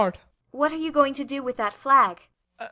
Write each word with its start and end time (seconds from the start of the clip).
ASTA. 0.01 0.17
What 0.49 0.71
are 0.71 0.77
you 0.77 0.91
going 0.91 1.13
to 1.13 1.23
do 1.23 1.43
with 1.43 1.57
that 1.57 1.75
flag? 1.75 2.23